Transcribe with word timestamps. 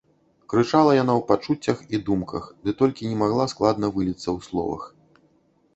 Крычала 0.51 0.95
яна 0.99 1.13
ў 1.19 1.25
пачуццях 1.31 1.77
і 1.97 1.99
думках, 2.07 2.49
ды 2.65 2.75
толькі 2.81 3.11
не 3.11 3.19
магла 3.23 3.45
складна 3.53 3.87
выліцца 3.99 4.25
ў 4.25 4.39
словах. 4.49 4.83